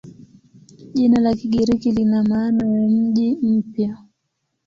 Jina 0.93 1.19
la 1.21 1.35
Kigiriki 1.35 1.91
lina 1.91 2.23
maana 2.23 2.67
ya 2.67 2.89
"mji 2.89 3.31
mpya". 3.41 3.97